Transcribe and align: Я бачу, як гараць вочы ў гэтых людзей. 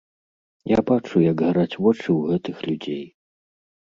Я 0.75 0.79
бачу, 0.87 1.13
як 1.25 1.37
гараць 1.47 1.75
вочы 1.83 2.07
ў 2.07 2.33
гэтых 2.33 2.57
людзей. 2.71 3.03